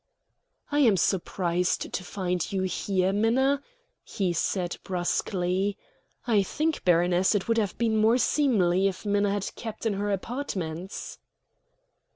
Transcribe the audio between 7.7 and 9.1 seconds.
been more seemly if